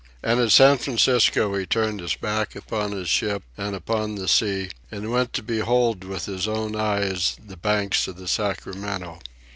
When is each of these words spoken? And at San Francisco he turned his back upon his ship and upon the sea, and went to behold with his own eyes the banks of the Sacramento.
And 0.23 0.39
at 0.39 0.51
San 0.51 0.79
Francisco 0.79 1.53
he 1.55 1.67
turned 1.67 1.99
his 1.99 2.15
back 2.15 2.55
upon 2.55 2.91
his 2.91 3.07
ship 3.07 3.43
and 3.55 3.75
upon 3.75 4.15
the 4.15 4.27
sea, 4.27 4.71
and 4.89 5.11
went 5.11 5.31
to 5.33 5.43
behold 5.43 6.03
with 6.03 6.25
his 6.25 6.47
own 6.47 6.75
eyes 6.75 7.35
the 7.39 7.55
banks 7.55 8.07
of 8.07 8.15
the 8.15 8.27
Sacramento. 8.27 9.19